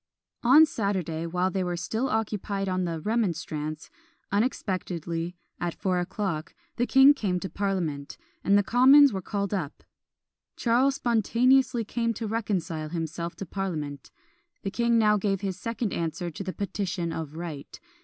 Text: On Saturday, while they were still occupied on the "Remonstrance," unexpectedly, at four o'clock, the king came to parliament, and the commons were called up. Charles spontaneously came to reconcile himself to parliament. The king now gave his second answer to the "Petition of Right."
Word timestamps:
On 0.41 0.65
Saturday, 0.65 1.27
while 1.27 1.51
they 1.51 1.63
were 1.63 1.77
still 1.77 2.09
occupied 2.09 2.67
on 2.67 2.85
the 2.85 2.99
"Remonstrance," 2.99 3.91
unexpectedly, 4.31 5.35
at 5.59 5.75
four 5.75 5.99
o'clock, 5.99 6.55
the 6.77 6.87
king 6.87 7.13
came 7.13 7.39
to 7.39 7.51
parliament, 7.51 8.17
and 8.43 8.57
the 8.57 8.63
commons 8.63 9.13
were 9.13 9.21
called 9.21 9.53
up. 9.53 9.83
Charles 10.55 10.95
spontaneously 10.95 11.85
came 11.85 12.15
to 12.15 12.25
reconcile 12.25 12.89
himself 12.89 13.35
to 13.35 13.45
parliament. 13.45 14.09
The 14.63 14.71
king 14.71 14.97
now 14.97 15.17
gave 15.17 15.41
his 15.41 15.55
second 15.59 15.93
answer 15.93 16.31
to 16.31 16.43
the 16.43 16.51
"Petition 16.53 17.13
of 17.13 17.35
Right." 17.35 17.79